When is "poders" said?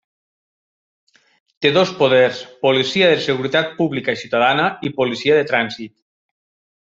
1.99-2.39